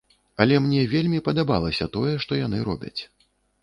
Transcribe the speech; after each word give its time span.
Але 0.45 0.55
мне 0.67 0.85
вельмі 0.95 1.23
падабалася 1.29 1.91
тое, 1.99 2.19
што 2.27 2.43
яны 2.45 2.57
робяць. 2.73 2.97